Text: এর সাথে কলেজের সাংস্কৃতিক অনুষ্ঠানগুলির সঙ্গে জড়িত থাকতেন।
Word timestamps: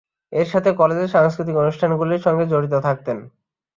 এর 0.33 0.47
সাথে 0.51 0.69
কলেজের 0.73 1.13
সাংস্কৃতিক 1.15 1.55
অনুষ্ঠানগুলির 1.57 2.25
সঙ্গে 2.25 2.45
জড়িত 2.51 2.73
থাকতেন। 2.87 3.17